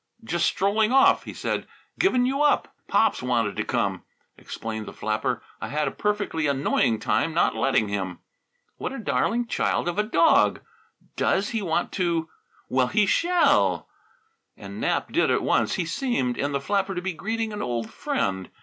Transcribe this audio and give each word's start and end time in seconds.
"Just 0.23 0.47
strolling 0.47 0.91
off," 0.91 1.25
he 1.25 1.33
said; 1.35 1.67
"given 1.99 2.25
you 2.25 2.41
up." 2.41 2.73
"Pops 2.87 3.21
wanted 3.21 3.55
to 3.55 3.63
come," 3.63 4.01
explained 4.35 4.87
the 4.87 4.93
flapper. 4.93 5.43
"I 5.61 5.67
had 5.67 5.87
a 5.87 5.91
perfectly 5.91 6.47
annoying 6.47 6.97
time 6.99 7.35
not 7.35 7.55
letting 7.55 7.87
him. 7.87 8.17
What 8.77 8.93
a 8.93 8.97
darling 8.97 9.45
child 9.45 9.87
of 9.87 9.99
a 9.99 10.03
dog! 10.03 10.61
Does 11.17 11.49
he 11.49 11.61
want 11.61 11.91
to 11.91 12.29
well, 12.67 12.87
he 12.87 13.05
shall!" 13.05 13.87
And 14.57 14.81
Nap 14.81 15.11
did 15.11 15.29
at 15.29 15.43
once. 15.43 15.75
He 15.75 15.85
seemed 15.85 16.35
in 16.35 16.51
the 16.51 16.59
flapper 16.59 16.95
to 16.95 17.01
be 17.03 17.13
greeting 17.13 17.53
an 17.53 17.61
old 17.61 17.91
friend. 17.93 18.49